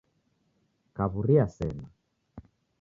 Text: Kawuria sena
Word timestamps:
Kawuria 0.95 1.45
sena 1.55 1.87